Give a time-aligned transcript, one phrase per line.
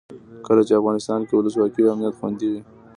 [0.45, 2.59] کله چې افغانستان کې ولسواکي وي امنیت خوندي وي.